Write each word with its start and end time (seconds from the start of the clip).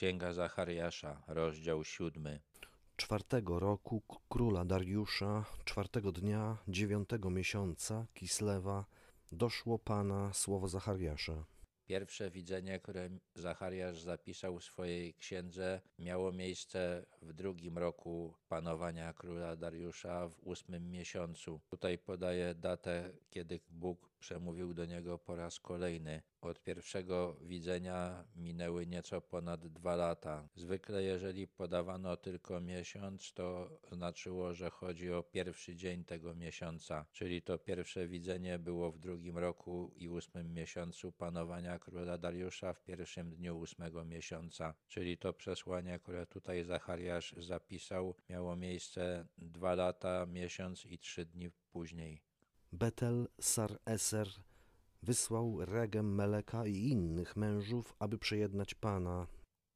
Księga 0.00 0.32
Zachariasza, 0.32 1.22
rozdział 1.26 1.84
siódmy. 1.84 2.40
Czwartego 2.96 3.60
roku 3.60 4.02
króla 4.28 4.64
Dariusza, 4.64 5.44
czwartego 5.64 6.12
dnia 6.12 6.58
dziewiątego 6.68 7.30
miesiąca 7.30 8.06
Kislewa, 8.14 8.84
doszło 9.32 9.78
Pana 9.78 10.32
słowo 10.32 10.68
Zachariasza. 10.68 11.44
Pierwsze 11.86 12.30
widzenie, 12.30 12.80
które 12.80 13.08
Zachariasz 13.34 14.00
zapisał 14.00 14.58
w 14.58 14.64
swojej 14.64 15.14
księdze, 15.14 15.80
miało 15.98 16.32
miejsce 16.32 17.06
w 17.22 17.32
drugim 17.32 17.78
roku 17.78 18.34
panowania 18.48 19.12
króla 19.12 19.56
Dariusza 19.56 20.28
w 20.28 20.38
ósmym 20.42 20.90
miesiącu. 20.90 21.60
Tutaj 21.70 21.98
podaje 21.98 22.54
datę, 22.54 23.12
kiedy 23.30 23.60
Bóg 23.70 24.09
przemówił 24.20 24.74
do 24.74 24.86
niego 24.86 25.18
po 25.18 25.36
raz 25.36 25.60
kolejny. 25.60 26.22
Od 26.40 26.62
pierwszego 26.62 27.36
widzenia 27.42 28.24
minęły 28.36 28.86
nieco 28.86 29.20
ponad 29.20 29.66
dwa 29.66 29.96
lata. 29.96 30.48
Zwykle, 30.54 31.02
jeżeli 31.02 31.48
podawano 31.48 32.16
tylko 32.16 32.60
miesiąc, 32.60 33.32
to 33.32 33.78
znaczyło, 33.92 34.54
że 34.54 34.70
chodzi 34.70 35.12
o 35.12 35.22
pierwszy 35.22 35.76
dzień 35.76 36.04
tego 36.04 36.34
miesiąca, 36.34 37.06
czyli 37.12 37.42
to 37.42 37.58
pierwsze 37.58 38.08
widzenie 38.08 38.58
było 38.58 38.92
w 38.92 38.98
drugim 38.98 39.38
roku 39.38 39.92
i 39.96 40.08
ósmym 40.08 40.54
miesiącu 40.54 41.12
panowania 41.12 41.78
króla 41.78 42.18
Dariusza 42.18 42.72
w 42.72 42.82
pierwszym 42.82 43.30
dniu 43.30 43.58
ósmego 43.58 44.04
miesiąca, 44.04 44.74
czyli 44.88 45.18
to 45.18 45.32
przesłanie, 45.32 45.98
które 45.98 46.26
tutaj 46.26 46.64
Zachariasz 46.64 47.34
zapisał, 47.38 48.14
miało 48.28 48.56
miejsce 48.56 49.26
dwa 49.38 49.74
lata, 49.74 50.26
miesiąc 50.26 50.86
i 50.86 50.98
trzy 50.98 51.24
dni 51.24 51.50
później. 51.72 52.29
Betel 52.72 53.28
Sar 53.40 53.78
Eser 53.84 54.28
wysłał 55.02 55.64
Regem 55.64 56.14
Meleka 56.14 56.66
i 56.66 56.76
innych 56.76 57.36
mężów, 57.36 57.94
aby 57.98 58.18
przejednać 58.18 58.74
Pana. 58.74 59.26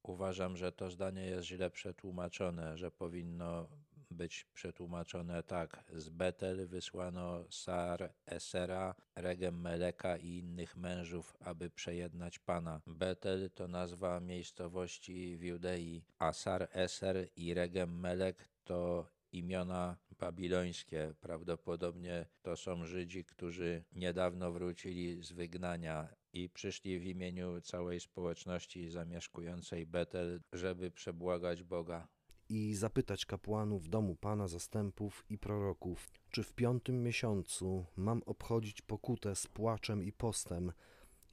Uważam, 0.03 0.57
że 0.57 0.71
to 0.71 0.91
zdanie 0.91 1.25
jest 1.25 1.47
źle 1.47 1.69
przetłumaczone, 1.69 2.77
że 2.77 2.91
powinno 2.91 3.67
być 4.11 4.45
przetłumaczone 4.53 5.43
tak. 5.43 5.83
Z 5.95 6.09
Betel 6.09 6.67
wysłano 6.67 7.43
Sar 7.49 8.13
Esera, 8.25 8.95
Regem 9.15 9.61
Meleka 9.61 10.17
i 10.17 10.37
innych 10.37 10.77
mężów, 10.77 11.37
aby 11.39 11.69
przejednać 11.69 12.39
Pana. 12.39 12.81
Betel 12.87 13.49
to 13.55 13.67
nazwa 13.67 14.19
miejscowości 14.19 15.37
w 15.37 15.43
Judei, 15.43 16.03
a 16.19 16.33
Sar 16.33 16.67
Eser 16.71 17.27
i 17.35 17.53
Regem 17.53 17.99
Melek 17.99 18.49
to 18.63 19.07
imiona 19.37 19.97
babilońskie. 20.19 21.13
Prawdopodobnie 21.21 22.25
to 22.41 22.55
są 22.57 22.85
Żydzi, 22.85 23.25
którzy 23.25 23.83
niedawno 23.91 24.51
wrócili 24.51 25.23
z 25.23 25.31
wygnania 25.31 26.07
i 26.33 26.49
przyszli 26.49 26.99
w 26.99 27.03
imieniu 27.03 27.61
całej 27.61 27.99
społeczności 27.99 28.89
zamieszkującej 28.89 29.85
Betel, 29.85 30.41
żeby 30.53 30.91
przebłagać 30.91 31.63
Boga. 31.63 32.07
i 32.49 32.73
zapytać 32.75 33.25
kapłanów 33.25 33.89
domu 33.89 34.15
Pana 34.15 34.47
zastępów 34.47 35.25
i 35.29 35.37
proroków, 35.37 36.09
czy 36.29 36.43
w 36.43 36.53
piątym 36.53 37.03
miesiącu 37.03 37.85
mam 37.95 38.21
obchodzić 38.25 38.81
pokutę 38.81 39.35
z 39.35 39.47
płaczem 39.47 40.03
i 40.03 40.11
postem, 40.11 40.71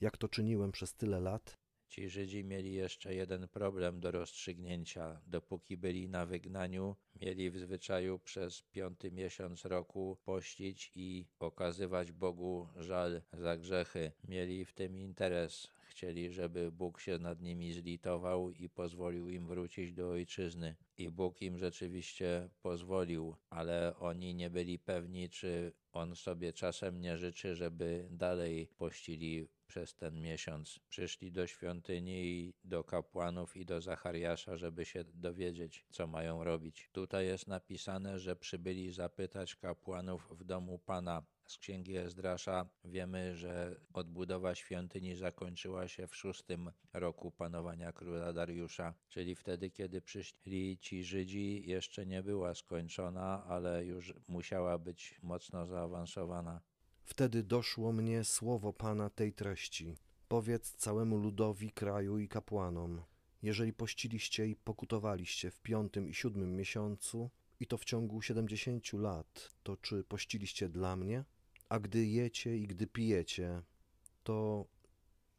jak 0.01 0.17
to 0.17 0.29
czyniłem 0.29 0.73
przez 0.73 0.95
tyle 0.95 1.21
lat? 1.21 1.62
Ci 1.93 2.09
Żydzi 2.09 2.45
mieli 2.45 2.75
jeszcze 2.75 3.15
jeden 3.15 3.49
problem 3.49 4.01
do 4.01 4.11
rozstrzygnięcia. 4.11 5.21
Dopóki 5.27 5.77
byli 5.77 6.09
na 6.09 6.27
wygnaniu, 6.27 6.97
mieli 7.21 7.51
w 7.51 7.59
zwyczaju 7.59 8.19
przez 8.19 8.63
piąty 8.63 9.13
miesiąc 9.13 9.65
roku 9.65 10.19
pościć 10.25 10.93
i 10.95 11.27
okazywać 11.39 12.13
Bogu 12.13 12.69
żal 12.77 13.23
za 13.33 13.57
grzechy. 13.57 14.13
Mieli 14.29 14.65
w 14.65 14.73
tym 14.73 14.99
interes. 14.99 15.69
Chcieli, 15.89 16.33
żeby 16.33 16.73
Bóg 16.73 17.01
się 17.01 17.19
nad 17.19 17.41
nimi 17.41 17.73
zlitował 17.73 18.51
i 18.51 18.69
pozwolił 18.69 19.29
im 19.29 19.47
wrócić 19.47 19.93
do 19.93 20.11
ojczyzny. 20.11 20.77
I 20.99 21.11
Bóg 21.11 21.43
im 21.43 21.59
rzeczywiście 21.59 22.49
pozwolił, 22.63 23.37
ale 23.51 23.97
oni 23.97 24.35
nie 24.35 24.51
byli 24.51 24.79
pewni, 24.79 25.29
czy 25.29 25.73
On 25.93 26.17
sobie 26.17 26.53
czasem 26.53 27.01
nie 27.01 27.19
życzy, 27.19 27.57
żeby 27.57 28.09
dalej 28.11 28.69
pościli 28.79 29.49
przez 29.73 29.95
ten 29.95 30.21
miesiąc. 30.21 30.81
Przyszli 30.89 31.33
do 31.33 31.47
świątyni 31.47 32.25
i 32.25 32.55
do 32.65 32.85
kapłanów 32.85 33.57
i 33.57 33.65
do 33.65 33.81
Zachariasza, 33.81 34.57
żeby 34.57 34.85
się 34.85 35.05
dowiedzieć, 35.05 35.87
co 35.91 36.07
mają 36.07 36.45
robić. 36.45 36.89
Tutaj 36.93 37.27
jest 37.27 37.49
napisane, 37.49 38.19
że 38.19 38.37
przybyli 38.37 38.93
zapytać 38.93 39.57
kapłanów 39.57 40.29
w 40.31 40.45
domu 40.45 40.79
Pana. 40.79 41.23
Z 41.47 41.59
księgi 41.59 41.97
Ezdrasza 41.97 42.69
wiemy, 42.85 43.37
że 43.37 43.81
odbudowa 43.93 44.55
świątyni 44.55 45.17
zakończyła 45.17 45.89
się 45.89 46.07
w 46.07 46.17
szóstym 46.17 46.71
roku 46.93 47.31
panowania 47.31 47.93
króla 47.93 48.33
Dariusza, 48.33 48.95
czyli 49.09 49.35
wtedy, 49.35 49.71
kiedy 49.71 50.03
przyszli 50.03 50.79
ci 50.79 51.05
Żydzi, 51.05 51.63
jeszcze 51.67 52.07
nie 52.07 52.23
była 52.23 52.55
skończona, 52.55 53.45
ale 53.45 53.85
już 53.85 54.15
musiała 54.29 54.79
być 54.79 55.19
mocno 55.23 55.67
zaawansowana. 55.67 56.61
Wtedy 57.05 57.43
doszło 57.43 57.93
mnie 57.93 58.25
słowo 58.25 58.73
Pana 58.73 59.11
tej 59.11 59.33
treści. 59.33 59.95
Powiedz 60.29 60.73
całemu 60.73 61.17
ludowi 61.17 61.71
kraju 61.71 62.19
i 62.19 62.29
kapłanom, 62.29 63.03
jeżeli 63.43 63.73
pościliście 63.73 64.47
i 64.47 64.57
pokutowaliście 64.57 65.51
w 65.51 65.61
piątym 65.61 66.09
i 66.09 66.15
siódmym 66.15 66.57
miesiącu, 66.57 67.31
i 67.61 67.67
to 67.67 67.79
w 67.79 67.85
ciągu 67.85 68.23
siedemdziesięciu 68.23 68.99
lat, 68.99 69.51
to 69.63 69.77
czy 69.77 70.05
pościliście 70.05 70.69
dla 70.69 70.97
mnie? 70.97 71.25
A 71.69 71.81
gdy 71.81 72.07
jecie 72.07 72.59
i 72.59 72.67
gdy 72.67 72.87
pijecie, 72.87 73.63
to 74.23 74.67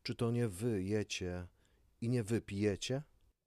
czy 0.04 0.16
to 0.16 0.32
nie 0.32 0.48
wy 0.48 0.84
jecie 0.84 1.48
i 2.02 2.10
nie 2.10 2.24
wy 2.24 2.42
pijecie? 2.42 3.04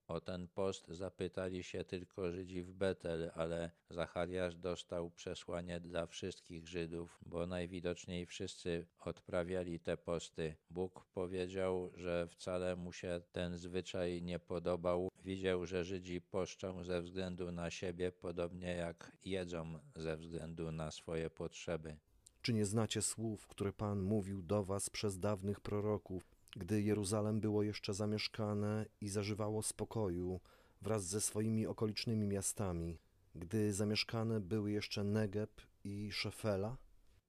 O 0.07 0.21
ten 0.21 0.47
post 0.47 0.87
zapytali 0.87 1.63
się 1.63 1.83
tylko 1.83 2.31
Żydzi 2.31 2.63
w 2.63 2.73
Betel, 2.73 3.31
ale 3.35 3.71
Zachariasz 3.89 4.55
dostał 4.55 5.09
przesłanie 5.09 5.79
dla 5.79 6.05
wszystkich 6.05 6.67
Żydów, 6.67 7.19
bo 7.25 7.47
najwidoczniej 7.47 8.25
wszyscy 8.25 8.85
odprawiali 8.99 9.79
te 9.79 9.97
posty. 9.97 10.55
Bóg 10.69 11.05
powiedział, 11.13 11.91
że 11.95 12.27
wcale 12.27 12.75
mu 12.75 12.93
się 12.93 13.21
ten 13.31 13.57
zwyczaj 13.57 14.21
nie 14.21 14.39
podobał. 14.39 15.09
Widział, 15.23 15.65
że 15.65 15.83
Żydzi 15.83 16.21
poszczą 16.21 16.83
ze 16.83 17.01
względu 17.01 17.51
na 17.51 17.71
siebie, 17.71 18.11
podobnie 18.11 18.75
jak 18.75 19.17
jedzą 19.25 19.79
ze 19.95 20.17
względu 20.17 20.71
na 20.71 20.91
swoje 20.91 21.29
potrzeby. 21.29 21.97
Czy 22.41 22.53
nie 22.53 22.65
znacie 22.65 23.01
słów, 23.01 23.47
które 23.47 23.73
Pan 23.73 24.01
mówił 24.01 24.41
do 24.41 24.63
was 24.63 24.89
przez 24.89 25.19
dawnych 25.19 25.59
proroków, 25.59 26.36
gdy 26.55 26.81
Jeruzalem 26.81 27.39
było 27.39 27.63
jeszcze 27.63 27.93
zamieszkane 27.93 28.85
i 29.01 29.09
zażywało 29.09 29.63
spokoju 29.63 30.39
wraz 30.81 31.03
ze 31.03 31.21
swoimi 31.21 31.67
okolicznymi 31.67 32.27
miastami, 32.27 32.97
gdy 33.35 33.73
zamieszkane 33.73 34.39
były 34.39 34.71
jeszcze 34.71 35.03
Negeb 35.03 35.61
i 35.83 36.11
Szefela? 36.11 36.77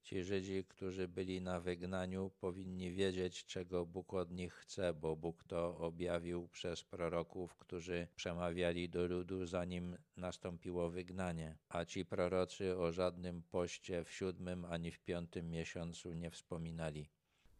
Ci 0.03 0.23
Żydzi, 0.23 0.63
którzy 0.63 1.07
byli 1.07 1.41
na 1.41 1.59
wygnaniu, 1.59 2.31
powinni 2.39 2.91
wiedzieć, 2.91 3.45
czego 3.45 3.85
Bóg 3.85 4.13
od 4.13 4.31
nich 4.31 4.53
chce, 4.53 4.93
bo 4.93 5.15
Bóg 5.15 5.43
to 5.43 5.77
objawił 5.77 6.47
przez 6.47 6.83
proroków, 6.83 7.55
którzy 7.55 8.07
przemawiali 8.15 8.89
do 8.89 9.07
ludu, 9.07 9.45
zanim 9.45 9.97
nastąpiło 10.17 10.89
wygnanie. 10.89 11.57
A 11.69 11.85
ci 11.85 12.05
prorocy 12.05 12.77
o 12.77 12.91
żadnym 12.91 13.43
poście 13.43 14.03
w 14.03 14.11
siódmym 14.11 14.65
ani 14.65 14.91
w 14.91 14.99
piątym 14.99 15.49
miesiącu 15.49 16.13
nie 16.13 16.31
wspominali. 16.31 17.09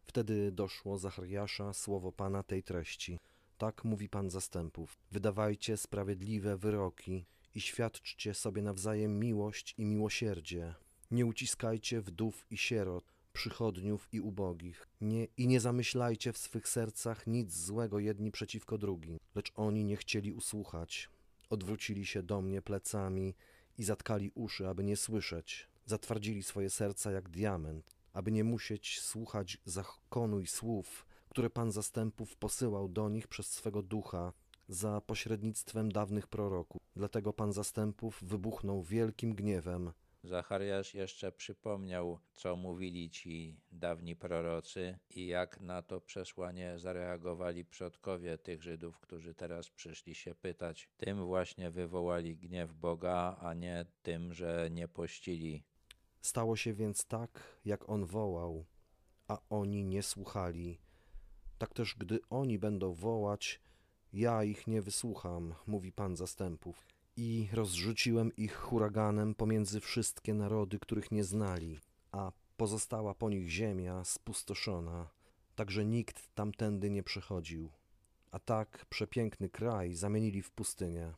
Wtedy 0.09 0.52
doszło 0.52 0.97
Zachariasza 0.97 1.74
słowo 1.74 2.12
Pana 2.12 2.44
tej 2.44 2.64
treści. 2.64 3.20
Tak 3.58 3.84
mówi 3.84 4.09
Pan 4.09 4.30
zastępów. 4.30 5.00
Wydawajcie 5.12 5.78
sprawiedliwe 5.78 6.58
wyroki 6.58 7.25
i 7.56 7.62
świadczcie 7.62 8.34
sobie 8.34 8.62
nawzajem 8.62 9.19
miłość 9.19 9.75
i 9.78 9.86
miłosierdzie. 9.86 10.75
Nie 11.12 11.25
uciskajcie 11.25 12.02
wdów 12.02 12.46
i 12.52 12.58
sierot, 12.58 13.14
przychodniów 13.34 14.08
i 14.12 14.19
ubogich. 14.19 14.88
Nie, 15.02 15.28
I 15.38 15.48
nie 15.48 15.59
zamyślajcie 15.59 16.34
w 16.34 16.38
swych 16.38 16.68
sercach 16.68 17.28
nic 17.28 17.53
złego 17.53 18.00
jedni 18.00 18.31
przeciwko 18.31 18.78
drugim. 18.78 19.18
Lecz 19.36 19.51
oni 19.56 19.86
nie 19.86 19.98
chcieli 19.98 20.33
usłuchać. 20.33 21.10
Odwrócili 21.50 22.06
się 22.06 22.24
do 22.24 22.42
mnie 22.42 22.62
plecami 22.62 23.36
i 23.78 23.83
zatkali 23.83 24.31
uszy, 24.36 24.68
aby 24.68 24.83
nie 24.83 24.98
słyszeć. 24.98 25.68
Zatwardzili 25.86 26.44
swoje 26.44 26.69
serca 26.69 27.12
jak 27.12 27.30
diament, 27.30 27.99
aby 28.13 28.31
nie 28.31 28.44
musieć 28.44 29.01
słuchać 29.01 29.57
zakonu 29.65 30.39
i 30.39 30.47
słów, 30.47 31.06
które 31.29 31.50
Pan 31.50 31.71
zastępów 31.71 32.35
posyłał 32.35 32.89
do 32.89 33.09
nich 33.09 33.27
przez 33.27 33.51
swego 33.51 33.81
ducha 33.81 34.33
za 34.67 35.01
pośrednictwem 35.01 35.91
dawnych 35.91 36.27
proroków. 36.27 36.81
Dlatego 36.95 37.33
Pan 37.33 37.53
zastępów 37.53 38.19
wybuchnął 38.23 38.83
wielkim 38.83 39.35
gniewem. 39.35 39.91
Zachariasz 40.23 40.94
jeszcze 40.94 41.31
przypomniał, 41.31 42.19
co 42.35 42.56
mówili 42.56 43.09
ci 43.09 43.59
dawni 43.71 44.15
prorocy 44.15 45.00
i 45.09 45.27
jak 45.27 45.61
na 45.61 45.81
to 45.81 46.01
przesłanie 46.01 46.79
zareagowali 46.79 47.65
przodkowie 47.65 48.38
tych 48.38 48.63
Żydów, 48.63 49.00
którzy 49.00 49.35
teraz 49.35 49.69
przyszli 49.69 50.15
się 50.15 50.35
pytać. 50.35 50.89
Tym 50.97 51.25
właśnie 51.25 51.71
wywołali 51.71 52.38
gniew 52.38 52.73
Boga, 52.73 53.38
a 53.41 53.53
nie 53.53 53.85
tym, 54.01 54.33
że 54.33 54.69
nie 54.71 54.88
pościli. 54.88 55.63
Stało 56.21 56.56
się 56.56 56.74
więc 56.74 57.06
tak, 57.06 57.60
jak 57.66 57.89
on 57.89 58.06
wołał, 58.06 58.66
a 59.27 59.38
oni 59.50 59.83
nie 59.83 60.04
słuchali. 60.04 60.80
Tak 61.57 61.74
też, 61.74 61.95
gdy 61.98 62.19
oni 62.30 62.60
będą 62.60 62.94
wołać, 62.94 63.62
Ja 64.13 64.44
ich 64.44 64.68
nie 64.68 64.81
wysłucham, 64.81 65.56
mówi 65.68 65.92
Pan 65.92 66.16
zastępów. 66.16 66.88
I 67.18 67.50
rozrzuciłem 67.54 68.36
ich 68.36 68.56
huraganem 68.56 69.36
pomiędzy 69.36 69.80
wszystkie 69.80 70.33
narody, 70.33 70.80
których 70.80 71.12
nie 71.12 71.24
znali, 71.24 71.80
a 72.12 72.31
pozostała 72.57 73.13
po 73.13 73.30
nich 73.30 73.50
ziemia 73.50 74.04
spustoszona, 74.04 75.10
tak 75.56 75.71
że 75.71 75.86
nikt 75.86 76.36
tamtędy 76.36 76.89
nie 76.89 77.04
przechodził. 77.04 77.69
A 78.31 78.39
tak 78.39 78.86
przepiękny 78.89 79.50
kraj 79.50 79.94
zamienili 79.94 80.42
w 80.42 80.51
pustynię. 80.51 81.13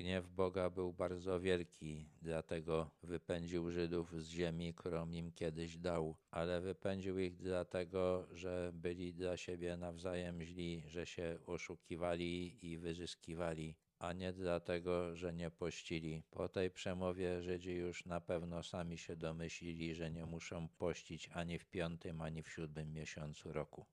Gniew 0.00 0.28
Boga 0.28 0.70
był 0.70 0.92
bardzo 0.92 1.40
wielki, 1.40 2.06
dlatego 2.22 2.90
wypędził 3.02 3.70
Żydów 3.70 4.22
z 4.22 4.28
ziemi, 4.28 4.74
którą 4.74 5.10
im 5.10 5.32
kiedyś 5.32 5.78
dał, 5.78 6.16
ale 6.30 6.60
wypędził 6.60 7.18
ich 7.18 7.36
dlatego, 7.36 8.26
że 8.32 8.70
byli 8.74 9.14
dla 9.14 9.36
siebie 9.36 9.76
nawzajem 9.76 10.42
źli, 10.42 10.82
że 10.86 11.06
się 11.06 11.38
oszukiwali 11.46 12.58
i 12.66 12.78
wyzyskiwali, 12.78 13.76
a 13.98 14.12
nie 14.12 14.32
dlatego, 14.32 15.16
że 15.16 15.32
nie 15.32 15.50
pościli. 15.50 16.22
Po 16.30 16.48
tej 16.48 16.70
przemowie 16.70 17.42
Żydzi 17.42 17.72
już 17.72 18.06
na 18.06 18.20
pewno 18.20 18.62
sami 18.62 18.98
się 18.98 19.16
domyślili, 19.16 19.94
że 19.94 20.10
nie 20.10 20.26
muszą 20.26 20.68
pościć 20.68 21.30
ani 21.32 21.58
w 21.58 21.66
piątym, 21.66 22.20
ani 22.20 22.42
w 22.42 22.50
siódmym 22.50 22.92
miesiącu 22.92 23.52
roku. 23.52 23.86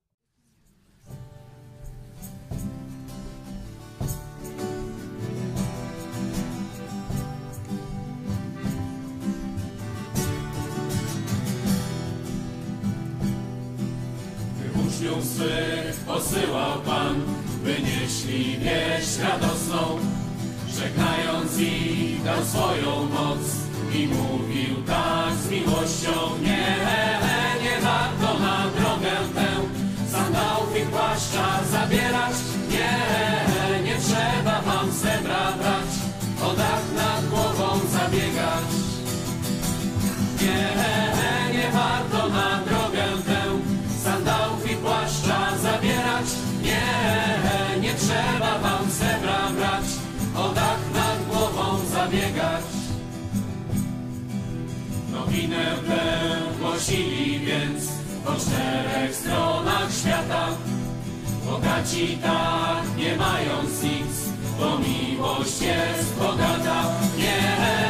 Uczniów 14.98 15.24
swych 15.24 15.96
posyłał 16.06 16.80
Pan, 16.86 17.22
by 17.64 17.76
nieśli 17.82 18.58
wieść 18.58 19.18
radosną, 19.18 19.98
żegnając 20.68 21.58
ich 21.60 22.22
dał 22.24 22.44
swoją 22.44 23.04
moc 23.04 23.38
i 23.94 24.06
mówił 24.06 24.82
tak 24.86 25.34
z 25.34 25.50
miłością, 25.50 26.38
nie, 26.42 27.07
Nowinę 55.38 55.74
tę 55.86 56.36
głosili 56.60 57.38
więc 57.38 57.88
po 58.24 58.32
czterech 58.32 59.14
stronach 59.14 59.88
świata. 60.02 60.48
Bogaci 61.46 62.18
tak, 62.22 62.96
nie 62.96 63.16
mając 63.16 63.82
nic, 63.82 64.28
bo 64.60 64.78
miłość 64.78 65.60
jest 65.60 66.14
bogata. 66.18 66.84
Nie 67.18 67.87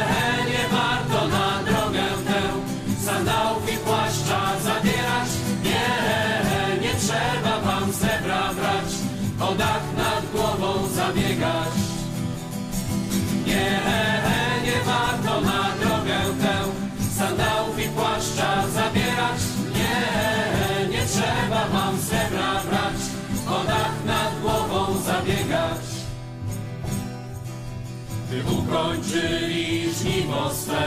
Gdy 28.69 28.77
ukończyli 28.77 29.93
żniwo 29.93 30.53
swe, 30.53 30.83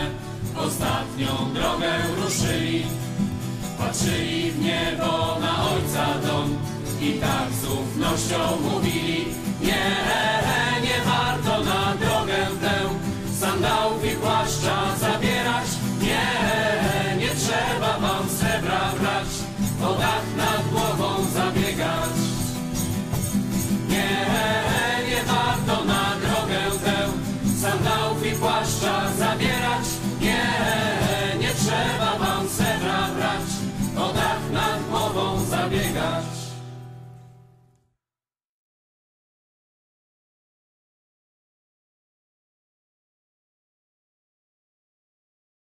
ostatnią 0.56 1.52
drogę 1.54 1.92
ruszyli. 2.16 2.84
Patrzyli 3.78 4.50
w 4.50 4.58
niebo 4.58 5.38
na 5.40 5.64
Ojca 5.70 6.06
dom 6.26 6.56
i 7.00 7.12
tak 7.12 7.48
z 7.52 7.64
ufnością 7.64 8.38